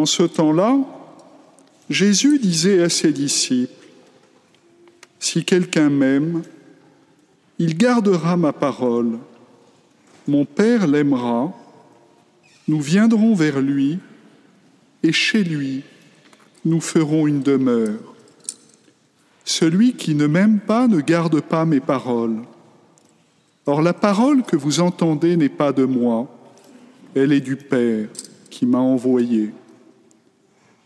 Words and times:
En 0.00 0.06
ce 0.06 0.22
temps-là, 0.22 0.78
Jésus 1.90 2.38
disait 2.38 2.82
à 2.82 2.88
ses 2.88 3.12
disciples, 3.12 3.86
Si 5.18 5.44
quelqu'un 5.44 5.90
m'aime, 5.90 6.40
il 7.58 7.76
gardera 7.76 8.38
ma 8.38 8.54
parole. 8.54 9.18
Mon 10.26 10.46
Père 10.46 10.86
l'aimera, 10.86 11.52
nous 12.66 12.80
viendrons 12.80 13.34
vers 13.34 13.60
lui, 13.60 13.98
et 15.02 15.12
chez 15.12 15.44
lui, 15.44 15.82
nous 16.64 16.80
ferons 16.80 17.26
une 17.26 17.42
demeure. 17.42 18.14
Celui 19.44 19.92
qui 19.92 20.14
ne 20.14 20.26
m'aime 20.26 20.60
pas 20.60 20.88
ne 20.88 21.02
garde 21.02 21.42
pas 21.42 21.66
mes 21.66 21.80
paroles. 21.80 22.40
Or 23.66 23.82
la 23.82 23.92
parole 23.92 24.44
que 24.44 24.56
vous 24.56 24.80
entendez 24.80 25.36
n'est 25.36 25.50
pas 25.50 25.74
de 25.74 25.84
moi, 25.84 26.26
elle 27.14 27.32
est 27.32 27.42
du 27.42 27.56
Père 27.56 28.08
qui 28.48 28.64
m'a 28.64 28.78
envoyé. 28.78 29.50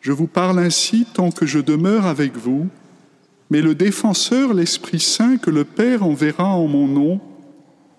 Je 0.05 0.13
vous 0.13 0.27
parle 0.27 0.59
ainsi 0.59 1.07
tant 1.15 1.31
que 1.31 1.47
je 1.47 1.59
demeure 1.59 2.05
avec 2.05 2.37
vous, 2.37 2.69
mais 3.49 3.63
le 3.63 3.75
défenseur, 3.75 4.53
l'Esprit 4.53 5.01
Saint, 5.01 5.39
que 5.39 5.49
le 5.49 5.65
Père 5.65 6.03
enverra 6.03 6.45
en 6.45 6.67
mon 6.67 6.87
nom, 6.87 7.23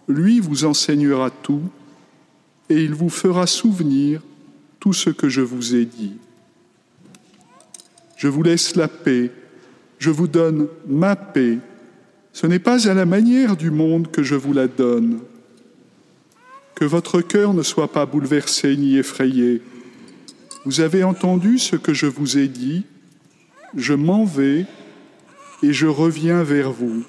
lui 0.08 0.40
vous 0.40 0.66
enseignera 0.66 1.32
tout, 1.32 1.64
et 2.70 2.84
il 2.84 2.94
vous 2.94 3.10
fera 3.10 3.48
souvenir 3.48 4.22
tout 4.80 4.94
ce 4.94 5.10
que 5.10 5.30
je 5.30 5.42
vous 5.42 5.74
ai 5.74 5.86
dit. 5.86 6.14
Je 8.18 8.28
vous 8.28 8.44
laisse 8.44 8.76
la 8.76 8.88
paix, 8.88 9.32
je 9.98 10.12
vous 10.12 10.28
donne 10.28 10.68
ma 10.88 11.16
paix. 11.16 11.58
Ce 12.34 12.46
n'est 12.46 12.60
pas 12.60 12.88
à 12.88 12.94
la 12.94 13.08
manière 13.08 13.58
du 13.58 13.72
monde 13.72 14.12
que 14.12 14.22
je 14.22 14.36
vous 14.36 14.54
la 14.54 14.68
donne. 14.68 15.22
Que 16.76 16.86
votre 16.86 17.22
cœur 17.22 17.56
ne 17.56 17.64
soit 17.64 17.92
pas 17.92 18.06
bouleversé 18.06 18.78
ni 18.78 18.96
effrayé. 18.96 19.64
Vous 20.66 20.82
avez 20.82 21.04
entendu 21.04 21.60
ce 21.60 21.76
que 21.76 21.94
je 21.94 22.08
vous 22.08 22.40
ai 22.40 22.48
dit, 22.48 22.86
je 23.76 23.94
m'en 23.94 24.26
vais 24.26 24.66
et 25.62 25.74
je 25.74 25.86
reviens 25.86 26.42
vers 26.42 26.72
vous. 26.72 27.04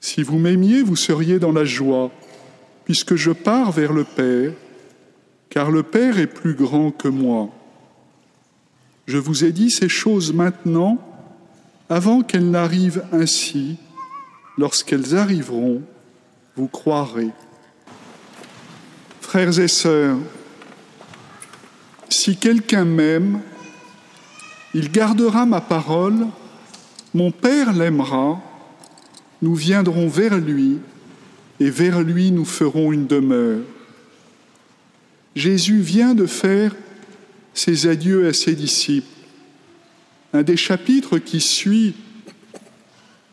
Si 0.00 0.24
vous 0.24 0.38
m'aimiez, 0.38 0.82
vous 0.82 0.96
seriez 0.96 1.38
dans 1.38 1.52
la 1.52 1.64
joie, 1.64 2.10
puisque 2.84 3.14
je 3.14 3.30
pars 3.30 3.70
vers 3.70 3.92
le 3.92 4.02
Père, 4.02 4.52
car 5.50 5.70
le 5.70 5.84
Père 5.84 6.18
est 6.18 6.26
plus 6.26 6.54
grand 6.54 6.90
que 6.90 7.08
moi. 7.08 7.48
Je 9.06 9.18
vous 9.18 9.44
ai 9.44 9.52
dit 9.52 9.70
ces 9.70 9.88
choses 9.88 10.32
maintenant, 10.32 10.98
avant 11.88 12.22
qu'elles 12.22 12.50
n'arrivent 12.50 13.04
ainsi. 13.12 13.76
Lorsqu'elles 14.56 15.16
arriveront, 15.16 15.82
vous 16.56 16.66
croirez. 16.66 17.30
Frères 19.20 19.60
et 19.60 19.68
sœurs, 19.68 20.18
si 22.08 22.36
quelqu'un 22.36 22.84
m'aime, 22.84 23.40
il 24.74 24.90
gardera 24.90 25.46
ma 25.46 25.60
parole, 25.60 26.26
mon 27.14 27.30
Père 27.30 27.72
l'aimera, 27.72 28.40
nous 29.40 29.54
viendrons 29.54 30.08
vers 30.08 30.36
lui, 30.36 30.78
et 31.60 31.70
vers 31.70 32.00
lui 32.00 32.30
nous 32.30 32.44
ferons 32.44 32.92
une 32.92 33.06
demeure. 33.06 33.62
Jésus 35.34 35.80
vient 35.80 36.14
de 36.14 36.26
faire 36.26 36.74
ses 37.54 37.86
adieux 37.86 38.28
à 38.28 38.32
ses 38.32 38.54
disciples. 38.54 39.06
Un 40.32 40.42
des 40.42 40.56
chapitres 40.56 41.18
qui 41.18 41.40
suit 41.40 41.94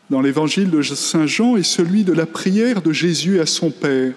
dans 0.08 0.20
l'évangile 0.20 0.70
de 0.70 0.82
Saint 0.82 1.26
Jean 1.26 1.56
est 1.56 1.64
celui 1.64 2.04
de 2.04 2.12
la 2.12 2.26
prière 2.26 2.80
de 2.82 2.92
Jésus 2.92 3.40
à 3.40 3.46
son 3.46 3.70
Père. 3.70 4.14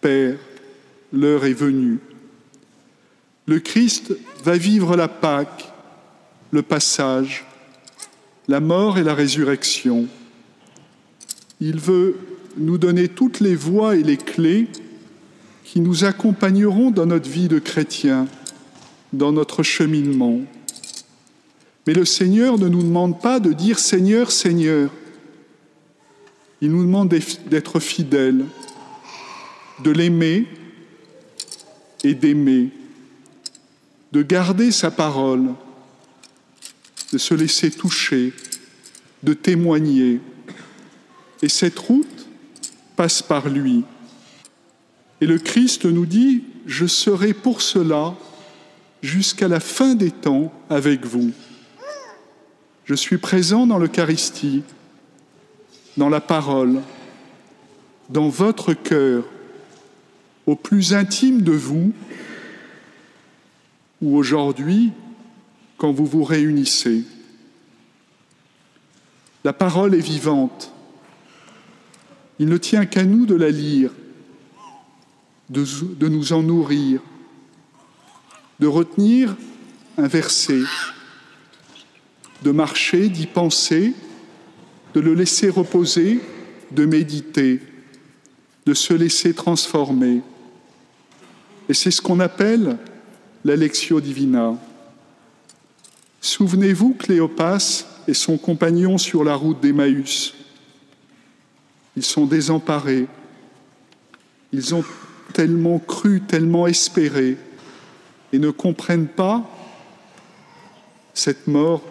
Père, 0.00 0.36
l'heure 1.12 1.44
est 1.44 1.52
venue. 1.52 1.98
Le 3.46 3.58
Christ 3.60 4.16
va 4.42 4.56
vivre 4.56 4.96
la 4.96 5.08
Pâque, 5.08 5.72
le 6.50 6.62
passage, 6.62 7.44
la 8.48 8.60
mort 8.60 8.98
et 8.98 9.02
la 9.02 9.14
résurrection. 9.14 10.06
Il 11.60 11.78
veut 11.78 12.16
nous 12.56 12.78
donner 12.78 13.08
toutes 13.08 13.40
les 13.40 13.54
voies 13.54 13.96
et 13.96 14.02
les 14.02 14.16
clés 14.16 14.68
qui 15.64 15.80
nous 15.80 16.04
accompagneront 16.04 16.90
dans 16.90 17.06
notre 17.06 17.28
vie 17.28 17.48
de 17.48 17.58
chrétien 17.58 18.26
dans 19.12 19.32
notre 19.32 19.62
cheminement. 19.62 20.40
Mais 21.86 21.94
le 21.94 22.04
Seigneur 22.04 22.58
ne 22.58 22.68
nous 22.68 22.82
demande 22.82 23.20
pas 23.20 23.40
de 23.40 23.52
dire 23.52 23.78
Seigneur, 23.78 24.30
Seigneur. 24.30 24.90
Il 26.60 26.70
nous 26.70 26.84
demande 26.84 27.08
d'être 27.08 27.80
fidèles, 27.80 28.44
de 29.82 29.90
l'aimer 29.90 30.46
et 32.02 32.14
d'aimer, 32.14 32.70
de 34.14 34.22
garder 34.22 34.70
sa 34.70 34.92
parole, 34.92 35.54
de 37.12 37.18
se 37.18 37.34
laisser 37.34 37.72
toucher, 37.72 38.32
de 39.24 39.34
témoigner. 39.34 40.20
Et 41.42 41.48
cette 41.48 41.78
route 41.80 42.28
passe 42.94 43.22
par 43.22 43.48
lui. 43.48 43.82
Et 45.20 45.26
le 45.26 45.38
Christ 45.38 45.84
nous 45.84 46.06
dit, 46.06 46.44
je 46.64 46.86
serai 46.86 47.34
pour 47.34 47.60
cela 47.60 48.14
jusqu'à 49.02 49.48
la 49.48 49.58
fin 49.58 49.96
des 49.96 50.12
temps 50.12 50.52
avec 50.70 51.04
vous. 51.04 51.32
Je 52.84 52.94
suis 52.94 53.18
présent 53.18 53.66
dans 53.66 53.78
l'Eucharistie, 53.78 54.62
dans 55.96 56.08
la 56.08 56.20
parole, 56.20 56.80
dans 58.10 58.28
votre 58.28 58.74
cœur, 58.74 59.24
au 60.46 60.54
plus 60.54 60.94
intime 60.94 61.42
de 61.42 61.52
vous, 61.52 61.92
ou 64.00 64.16
aujourd'hui, 64.16 64.92
quand 65.76 65.92
vous 65.92 66.06
vous 66.06 66.24
réunissez. 66.24 67.04
La 69.44 69.52
parole 69.52 69.94
est 69.94 70.00
vivante. 70.00 70.72
Il 72.38 72.48
ne 72.48 72.56
tient 72.56 72.86
qu'à 72.86 73.04
nous 73.04 73.26
de 73.26 73.34
la 73.34 73.50
lire, 73.50 73.90
de, 75.50 76.08
nous 76.08 76.32
en 76.32 76.42
nourrir, 76.42 77.00
de 78.60 78.66
retenir 78.66 79.36
un 79.98 80.08
verset, 80.08 80.62
de 82.42 82.50
marcher, 82.50 83.08
d'y 83.08 83.26
penser, 83.26 83.94
de 84.94 85.00
le 85.00 85.14
laisser 85.14 85.48
reposer, 85.50 86.20
de 86.72 86.86
méditer, 86.86 87.60
de 88.66 88.74
se 88.74 88.94
laisser 88.94 89.34
transformer. 89.34 90.22
Et 91.68 91.74
c'est 91.74 91.90
ce 91.90 92.00
qu'on 92.00 92.20
appelle 92.20 92.78
la 93.44 93.56
Divina. 93.56 94.56
Souvenez-vous 96.20 96.94
Cléopas 96.94 97.84
et 98.08 98.14
son 98.14 98.38
compagnon 98.38 98.96
sur 98.96 99.22
la 99.22 99.34
route 99.34 99.60
d'Emmaüs. 99.60 100.34
Ils 101.96 102.04
sont 102.04 102.24
désemparés. 102.24 103.06
Ils 104.52 104.74
ont 104.74 104.84
tellement 105.34 105.78
cru, 105.78 106.22
tellement 106.22 106.66
espéré, 106.66 107.36
et 108.32 108.38
ne 108.38 108.50
comprennent 108.50 109.08
pas 109.08 109.48
cette 111.12 111.46
mort 111.46 111.82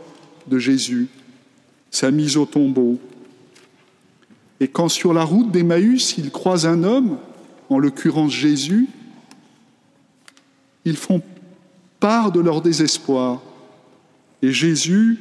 de 0.47 0.57
Jésus, 0.57 1.07
sa 1.91 2.09
mise 2.09 2.35
au 2.35 2.45
tombeau. 2.45 2.99
Et 4.59 4.67
quand 4.67 4.89
sur 4.89 5.13
la 5.13 5.23
route 5.23 5.51
d'Emmaüs, 5.51 6.17
ils 6.17 6.31
croisent 6.31 6.65
un 6.65 6.83
homme, 6.83 7.17
en 7.69 7.77
l'occurrence 7.77 8.31
Jésus, 8.31 8.87
ils 10.85 10.97
font 10.97 11.21
part 12.03 12.33
de 12.33 12.41
leur 12.41 12.61
désespoir. 12.61 13.41
Et 14.41 14.51
Jésus 14.51 15.19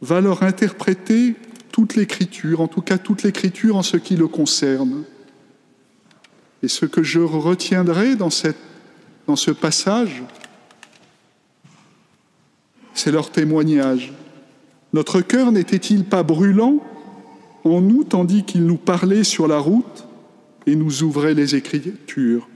va 0.00 0.20
leur 0.20 0.44
interpréter 0.44 1.34
toute 1.72 1.96
l'écriture, 1.96 2.60
en 2.60 2.68
tout 2.68 2.80
cas 2.80 2.96
toute 2.96 3.24
l'écriture 3.24 3.74
en 3.74 3.82
ce 3.82 3.96
qui 3.96 4.14
le 4.14 4.28
concerne. 4.28 5.02
Et 6.62 6.68
ce 6.68 6.86
que 6.86 7.02
je 7.02 7.18
retiendrai 7.18 8.14
dans 8.14 8.30
cette 8.30 8.56
dans 9.26 9.34
ce 9.34 9.50
passage, 9.50 10.22
c'est 12.94 13.10
leur 13.10 13.32
témoignage. 13.32 14.12
Notre 14.92 15.20
cœur 15.20 15.50
n'était-il 15.50 16.04
pas 16.04 16.22
brûlant 16.22 16.84
en 17.64 17.80
nous 17.80 18.04
tandis 18.04 18.44
qu'il 18.44 18.64
nous 18.64 18.76
parlait 18.78 19.24
sur 19.24 19.48
la 19.48 19.58
route 19.58 20.06
et 20.66 20.76
nous 20.76 21.02
ouvrait 21.02 21.34
les 21.34 21.56
Écritures? 21.56 22.48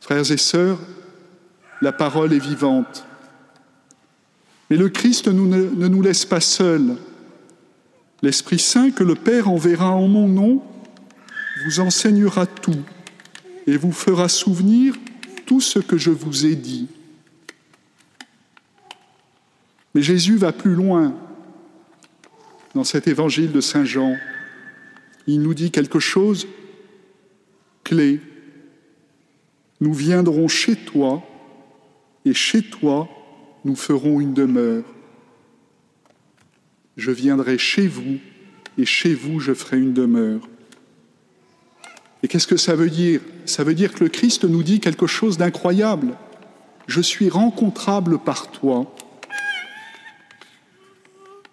Frères 0.00 0.28
et 0.32 0.36
sœurs, 0.36 0.80
la 1.80 1.92
parole 1.92 2.32
est 2.32 2.38
vivante. 2.38 3.04
Mais 4.68 4.76
le 4.76 4.88
Christ 4.88 5.28
ne, 5.28 5.88
nous 5.88 6.02
laisse 6.02 6.24
pas 6.24 6.40
seuls. 6.40 6.96
L'Esprit 8.22 8.58
Saint 8.58 8.90
que 8.90 9.02
le 9.02 9.14
Père 9.14 9.48
enverra 9.48 9.90
en 9.90 10.06
mon 10.06 10.28
nom 10.28 10.62
vous 11.64 11.80
enseignera 11.80 12.46
tout 12.46 12.82
et 13.66 13.76
vous 13.76 13.92
fera 13.92 14.28
souvenir 14.28 14.94
tout 15.46 15.60
ce 15.60 15.78
que 15.78 15.96
je 15.96 16.10
vous 16.10 16.46
ai 16.46 16.54
dit. 16.54 16.88
Mais 19.94 20.02
Jésus 20.02 20.36
va 20.36 20.52
plus 20.52 20.74
loin 20.74 21.14
dans 22.74 22.84
cet 22.84 23.08
évangile 23.08 23.50
de 23.50 23.60
Saint 23.60 23.84
Jean. 23.84 24.16
Il 25.26 25.42
nous 25.42 25.54
dit 25.54 25.70
quelque 25.70 25.98
chose 25.98 26.46
clé. 27.82 28.20
nous 29.80 29.94
viendrons 29.94 30.46
chez 30.46 30.76
toi, 30.76 31.24
et 32.24 32.34
chez 32.34 32.62
toi, 32.62 33.08
nous 33.64 33.76
ferons 33.76 34.20
une 34.20 34.34
demeure. 34.34 34.84
Je 36.96 37.10
viendrai 37.10 37.58
chez 37.58 37.86
vous, 37.86 38.18
et 38.78 38.84
chez 38.84 39.14
vous, 39.14 39.40
je 39.40 39.52
ferai 39.52 39.78
une 39.78 39.92
demeure. 39.92 40.40
Et 42.22 42.28
qu'est-ce 42.28 42.46
que 42.46 42.56
ça 42.56 42.74
veut 42.74 42.90
dire? 42.90 43.20
Ça 43.46 43.64
veut 43.64 43.74
dire 43.74 43.92
que 43.92 44.04
le 44.04 44.10
Christ 44.10 44.44
nous 44.44 44.62
dit 44.62 44.80
quelque 44.80 45.06
chose 45.06 45.38
d'incroyable. 45.38 46.14
Je 46.86 47.00
suis 47.00 47.28
rencontrable 47.28 48.18
par 48.18 48.50
toi. 48.50 48.94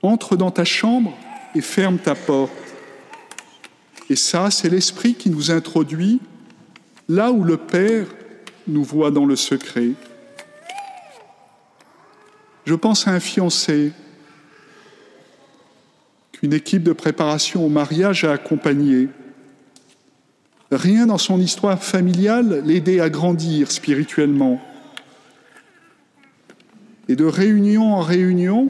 Entre 0.02 0.36
dans 0.36 0.52
ta 0.52 0.66
chambre 0.66 1.18
et 1.56 1.62
ferme 1.62 1.98
ta 1.98 2.16
porte. 2.16 2.52
Et 4.10 4.16
ça, 4.16 4.52
c'est 4.52 4.70
l'Esprit 4.70 5.16
qui 5.16 5.30
nous 5.30 5.52
introduit 5.52 6.20
là 7.10 7.32
où 7.32 7.44
le 7.44 7.58
Père 7.58 8.08
nous 8.68 8.84
voit 8.84 9.12
dans 9.12 9.26
le 9.26 9.36
secret. 9.36 9.92
Je 12.68 12.76
pense 12.76 13.08
à 13.08 13.12
un 13.12 13.22
fiancé 13.22 13.94
qu'une 16.34 16.52
équipe 16.52 16.84
de 16.84 16.92
préparation 16.92 17.66
au 17.66 17.70
mariage 17.70 18.26
a 18.26 18.34
accompagné. 18.34 19.08
Rien 20.70 21.06
dans 21.06 21.18
son 21.18 21.40
histoire 21.40 21.82
familiale 21.82 22.64
l'aidait 22.66 23.00
à 23.00 23.10
grandir 23.10 23.72
spirituellement. 23.72 24.62
Et 27.08 27.16
de 27.16 27.24
réunion 27.24 27.94
en 27.94 28.02
réunion, 28.02 28.68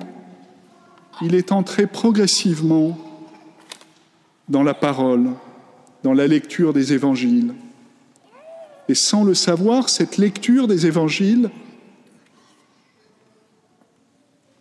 il 1.23 1.33
est 1.33 1.51
entré 1.51 1.87
progressivement 1.87 2.99
dans 4.47 4.61
la 4.61 4.75
parole, 4.75 5.31
dans 6.03 6.13
la 6.13 6.27
lecture 6.27 6.71
des 6.71 6.93
évangiles. 6.93 7.55
Et 8.89 8.95
sans 8.95 9.23
le 9.23 9.33
savoir, 9.33 9.89
cette 9.89 10.17
lecture 10.17 10.67
des 10.67 10.85
évangiles 10.85 11.49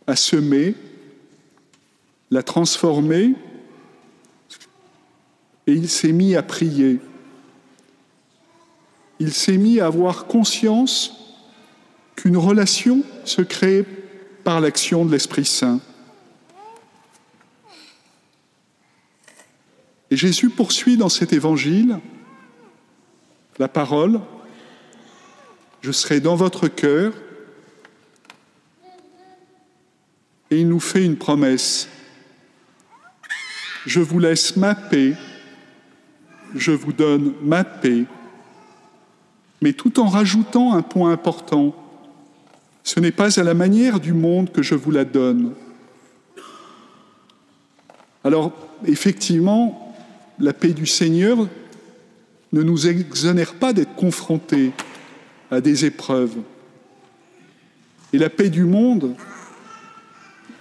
a 0.07 0.17
semé, 0.17 0.75
l'a 2.31 2.43
transformé, 2.43 3.35
et 5.67 5.73
il 5.73 5.89
s'est 5.89 6.13
mis 6.13 6.37
à 6.37 6.43
prier. 6.43 7.01
Il 9.19 9.33
s'est 9.33 9.57
mis 9.57 9.81
à 9.81 9.87
avoir 9.87 10.27
conscience 10.27 11.13
qu'une 12.15 12.37
relation 12.37 13.03
se 13.25 13.43
crée 13.43 13.85
par 14.45 14.61
l'action 14.61 15.05
de 15.05 15.11
l'Esprit 15.11 15.45
Saint. 15.45 15.81
Et 20.11 20.17
Jésus 20.17 20.51
poursuit 20.51 20.97
dans 20.97 21.09
cet 21.09 21.33
évangile 21.33 21.99
la 23.59 23.69
parole, 23.69 24.21
je 25.81 25.91
serai 25.91 26.21
dans 26.21 26.37
votre 26.37 26.69
cœur, 26.69 27.13
et 30.51 30.61
il 30.61 30.69
nous 30.69 30.81
fait 30.81 31.05
une 31.05 31.17
promesse. 31.17 31.89
Je 33.87 34.01
vous 34.01 34.19
laisse 34.19 34.57
ma 34.57 34.75
paix, 34.75 35.15
je 36.55 36.73
vous 36.73 36.93
donne 36.93 37.35
ma 37.43 37.65
paix, 37.65 38.05
mais 39.63 39.73
tout 39.73 40.01
en 40.01 40.07
rajoutant 40.07 40.75
un 40.75 40.83
point 40.83 41.13
important. 41.13 41.75
Ce 42.83 43.01
n'est 43.01 43.13
pas 43.13 43.39
à 43.39 43.43
la 43.43 43.55
manière 43.55 44.01
du 44.01 44.13
monde 44.13 44.53
que 44.53 44.63
je 44.63 44.75
vous 44.75 44.91
la 44.91 45.05
donne. 45.05 45.55
Alors, 48.23 48.53
effectivement, 48.85 49.97
la 50.39 50.53
paix 50.53 50.73
du 50.73 50.87
Seigneur 50.87 51.49
ne 52.53 52.63
nous 52.63 52.87
exonère 52.87 53.55
pas 53.55 53.73
d'être 53.73 53.95
confrontés 53.95 54.73
à 55.51 55.61
des 55.61 55.85
épreuves. 55.85 56.37
Et 58.13 58.19
la 58.19 58.31
paix 58.31 58.51
du 58.51 58.65
monde 58.65 59.15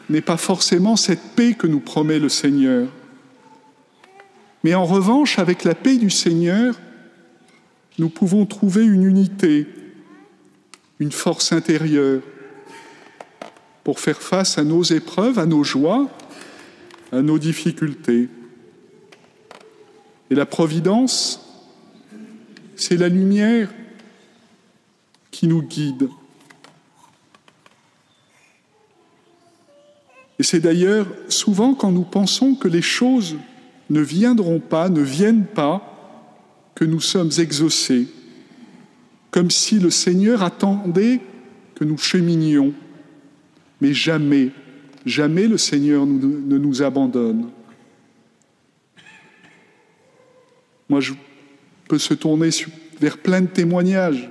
n'est 0.10 0.22
pas 0.22 0.38
forcément 0.38 0.96
cette 0.96 1.36
paix 1.36 1.54
que 1.54 1.68
nous 1.68 1.80
promet 1.80 2.20
le 2.20 2.30
Seigneur. 2.30 2.88
Mais 4.64 4.74
en 4.74 4.86
revanche, 4.86 5.40
avec 5.40 5.64
la 5.64 5.76
paix 5.76 5.98
du 5.98 6.10
Seigneur, 6.10 6.76
nous 7.98 8.10
pouvons 8.10 8.46
trouver 8.46 8.84
une 8.84 9.04
unité, 9.04 9.68
une 11.00 11.12
force 11.12 11.52
intérieure 11.52 12.22
pour 13.84 14.00
faire 14.00 14.22
face 14.22 14.58
à 14.58 14.64
nos 14.64 14.84
épreuves, 14.84 15.40
à 15.40 15.46
nos 15.46 15.64
joies, 15.64 16.10
à 17.12 17.22
nos 17.22 17.38
difficultés. 17.38 18.28
Et 20.30 20.36
la 20.36 20.46
Providence, 20.46 21.40
c'est 22.76 22.98
la 22.98 23.10
lumière 23.10 23.70
qui 25.32 25.48
nous 25.48 25.62
guide. 25.62 26.10
Et 30.40 30.44
c'est 30.44 30.60
d'ailleurs 30.60 31.08
souvent 31.30 31.74
quand 31.74 31.92
nous 31.92 32.04
pensons 32.04 32.56
que 32.56 32.68
les 32.68 32.82
choses 32.82 33.38
ne 33.90 34.02
viendront 34.02 34.60
pas, 34.60 34.90
ne 34.90 35.02
viennent 35.02 35.46
pas, 35.46 35.92
que 36.76 36.84
nous 36.84 37.00
sommes 37.00 37.32
exaucés, 37.38 38.08
comme 39.32 39.50
si 39.50 39.80
le 39.80 39.90
Seigneur 39.90 40.44
attendait 40.44 41.22
que 41.76 41.86
nous 41.86 41.98
cheminions. 41.98 42.74
Mais 43.80 43.94
jamais, 43.94 44.50
jamais 45.06 45.48
le 45.48 45.58
Seigneur 45.58 46.06
ne 46.06 46.58
nous 46.58 46.82
abandonne. 46.82 47.50
Moi, 50.90 51.00
je 51.00 51.14
peut 51.88 51.98
se 52.00 52.14
tourner 52.14 52.50
vers 53.00 53.18
plein 53.18 53.42
de 53.42 53.48
témoignages 53.48 54.30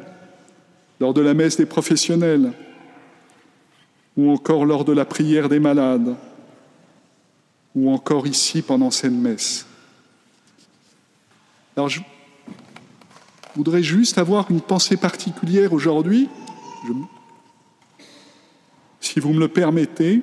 lors 1.01 1.15
de 1.15 1.21
la 1.21 1.35
messe 1.35 1.56
des 1.56 1.67
professionnels 1.67 2.53
ou 4.17 4.31
encore 4.31 4.65
lors 4.65 4.85
de 4.85 4.93
la 4.93 5.05
prière 5.05 5.49
des 5.49 5.61
malades 5.61 6.17
ou 7.75 7.91
encore 7.91 8.27
ici 8.27 8.63
pendant 8.63 8.91
cette 8.91 9.13
messe. 9.13 9.67
Alors 11.77 11.89
je 11.89 12.01
voudrais 13.57 13.83
juste 13.83 14.19
avoir 14.19 14.51
une 14.51 14.61
pensée 14.61 14.97
particulière 14.97 15.73
aujourd'hui, 15.73 16.29
si 19.01 19.21
vous 19.21 19.33
me 19.33 19.41
le 19.41 19.49
permettez, 19.49 20.23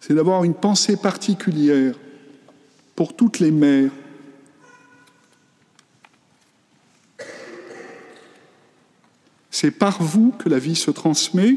c'est 0.00 0.14
d'avoir 0.14 0.44
une 0.44 0.54
pensée 0.54 0.96
particulière 0.96 1.94
pour 2.94 3.16
toutes 3.16 3.38
les 3.38 3.50
mères 3.50 3.90
C'est 9.54 9.70
par 9.70 10.02
vous 10.02 10.32
que 10.32 10.48
la 10.48 10.58
vie 10.58 10.74
se 10.74 10.90
transmet. 10.90 11.54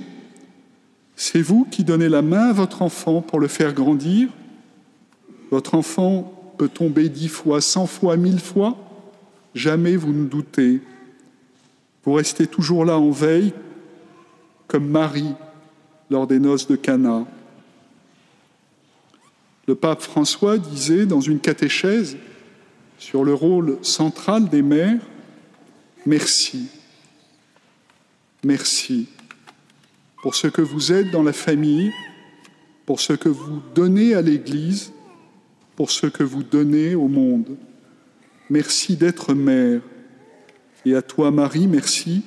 C'est 1.20 1.42
vous 1.42 1.66
qui 1.66 1.84
donnez 1.84 2.10
la 2.10 2.22
main 2.22 2.50
à 2.50 2.54
votre 2.54 2.84
enfant 2.84 3.22
pour 3.22 3.40
le 3.40 3.48
faire 3.48 3.74
grandir? 3.74 4.30
Votre 5.50 5.74
enfant 5.74 6.54
peut 6.60 6.70
tomber 6.70 7.10
dix 7.10 7.28
fois, 7.28 7.60
cent 7.60 7.88
fois, 7.88 8.18
mille 8.18 8.40
fois? 8.40 8.78
Jamais 9.56 9.96
vous 9.96 10.14
ne 10.14 10.28
doutez. 10.28 10.80
Vous 12.06 12.14
restez 12.14 12.46
toujours 12.46 12.86
là 12.86 13.00
en 13.00 13.10
veille, 13.10 13.52
comme 14.68 14.88
Marie 14.88 15.34
lors 16.12 16.28
des 16.28 16.40
noces 16.40 16.68
de 16.68 16.76
Cana. 16.76 17.26
Le 19.68 19.74
pape 19.74 20.04
François 20.04 20.60
disait 20.60 21.08
dans 21.08 21.20
une 21.20 21.40
catéchèse 21.40 22.16
sur 23.00 23.24
le 23.24 23.34
rôle 23.34 23.80
central 23.82 24.50
des 24.50 24.62
mères 24.62 25.02
Merci. 26.06 26.68
Merci 28.44 29.10
pour 30.22 30.36
ce 30.36 30.48
que 30.48 30.62
vous 30.62 30.92
êtes 30.92 31.12
dans 31.12 31.24
la 31.24 31.34
famille, 31.34 31.92
pour 32.86 33.00
ce 33.00 33.14
que 33.14 33.30
vous 33.30 33.62
donnez 33.76 34.14
à 34.14 34.22
l'Église, 34.22 34.94
pour 35.76 35.92
ce 35.92 36.08
que 36.08 36.24
vous 36.24 36.44
donnez 36.44 36.96
au 36.96 37.08
monde. 37.08 37.58
Merci 38.50 38.96
d'être 38.96 39.34
mère. 39.34 39.82
Et 40.86 40.96
à 40.96 41.02
toi, 41.02 41.32
Marie, 41.32 41.68
merci, 41.68 42.24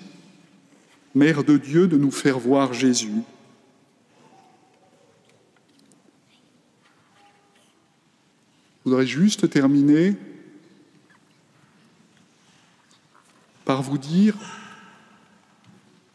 Mère 1.15 1.43
de 1.43 1.57
Dieu, 1.57 1.89
de 1.89 1.97
nous 1.97 2.13
faire 2.13 2.39
voir 2.39 2.73
Jésus. 2.73 3.23
Je 8.85 8.91
voudrais 8.91 9.07
juste 9.07 9.51
terminer 9.51 10.15
par 13.65 13.83
vous 13.83 13.99
dire 13.99 14.37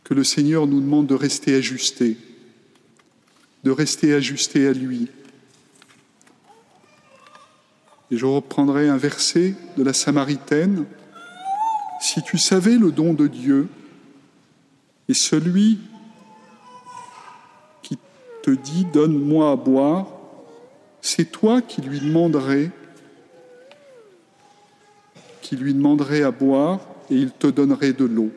que 0.05 0.13
le 0.13 0.23
Seigneur 0.23 0.67
nous 0.67 0.79
demande 0.79 1.07
de 1.07 1.15
rester 1.15 1.55
ajustés, 1.55 2.15
de 3.63 3.71
rester 3.71 4.13
ajustés 4.13 4.67
à 4.67 4.71
lui. 4.71 5.09
Et 8.11 8.17
je 8.17 8.25
reprendrai 8.25 8.87
un 8.87 8.97
verset 8.97 9.55
de 9.75 9.83
la 9.83 9.93
Samaritaine. 9.93 10.85
Si 11.99 12.21
tu 12.21 12.37
savais 12.37 12.77
le 12.77 12.91
don 12.91 13.13
de 13.13 13.25
Dieu 13.25 13.67
et 15.09 15.15
celui 15.15 15.79
qui 17.81 17.97
te 18.43 18.51
dit 18.51 18.85
donne-moi 18.93 19.51
à 19.51 19.55
boire, 19.55 20.07
c'est 21.01 21.31
toi 21.31 21.61
qui 21.61 21.81
lui 21.81 21.99
demanderais 21.99 22.71
qui 25.41 25.55
lui 25.55 25.75
demanderait 25.75 26.23
à 26.23 26.31
boire 26.31 26.79
et 27.11 27.15
il 27.15 27.31
te 27.31 27.45
donnerait 27.45 27.93
de 27.93 28.05
l'eau. 28.05 28.31